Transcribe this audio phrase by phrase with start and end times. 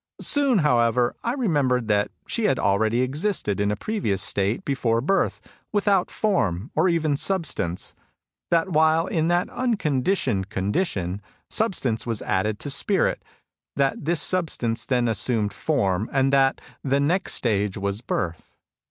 [0.19, 5.41] Soon, however, I remembered that she had already existed in a previous state before birth,
[5.71, 7.93] without form, or even substance;
[8.49, 13.21] that while in that unconditioned condition, substance was added to spirit;
[13.75, 18.57] that this substance then assumed form; and that the next stage was birth.